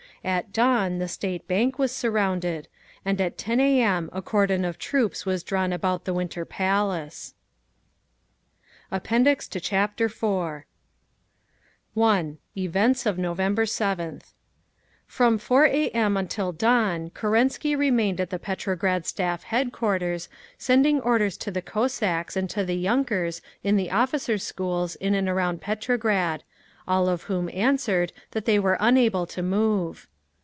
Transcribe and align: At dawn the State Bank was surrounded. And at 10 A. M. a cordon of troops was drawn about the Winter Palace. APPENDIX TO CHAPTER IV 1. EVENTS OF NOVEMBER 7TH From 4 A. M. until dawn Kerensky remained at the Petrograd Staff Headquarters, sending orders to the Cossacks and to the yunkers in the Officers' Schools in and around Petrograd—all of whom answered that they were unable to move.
At 0.23 0.53
dawn 0.53 0.99
the 0.99 1.07
State 1.07 1.47
Bank 1.47 1.79
was 1.79 1.91
surrounded. 1.91 2.67
And 3.03 3.19
at 3.19 3.39
10 3.39 3.59
A. 3.59 3.81
M. 3.81 4.07
a 4.13 4.21
cordon 4.21 4.63
of 4.63 4.77
troops 4.77 5.25
was 5.25 5.41
drawn 5.41 5.73
about 5.73 6.05
the 6.05 6.13
Winter 6.13 6.45
Palace. 6.45 7.33
APPENDIX 8.91 9.47
TO 9.47 9.59
CHAPTER 9.59 10.05
IV 10.05 10.65
1. 11.95 12.37
EVENTS 12.55 13.05
OF 13.07 13.17
NOVEMBER 13.17 13.65
7TH 13.65 14.33
From 15.07 15.39
4 15.39 15.65
A. 15.65 15.89
M. 15.89 16.15
until 16.15 16.51
dawn 16.51 17.09
Kerensky 17.09 17.75
remained 17.75 18.21
at 18.21 18.29
the 18.29 18.37
Petrograd 18.37 19.07
Staff 19.07 19.45
Headquarters, 19.45 20.29
sending 20.55 21.01
orders 21.01 21.35
to 21.37 21.49
the 21.49 21.63
Cossacks 21.63 22.37
and 22.37 22.47
to 22.51 22.63
the 22.63 22.75
yunkers 22.77 23.41
in 23.63 23.75
the 23.75 23.89
Officers' 23.89 24.43
Schools 24.43 24.93
in 24.97 25.15
and 25.15 25.27
around 25.27 25.61
Petrograd—all 25.61 27.09
of 27.09 27.23
whom 27.23 27.49
answered 27.51 28.13
that 28.31 28.45
they 28.45 28.59
were 28.59 28.77
unable 28.79 29.25
to 29.25 29.41
move. 29.41 30.07